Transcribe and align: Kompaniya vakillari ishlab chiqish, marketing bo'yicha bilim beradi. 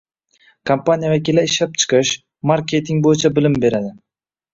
Kompaniya 0.69 1.11
vakillari 1.11 1.51
ishlab 1.53 1.75
chiqish, 1.83 2.13
marketing 2.53 3.05
bo'yicha 3.09 3.33
bilim 3.37 3.59
beradi. 3.67 3.93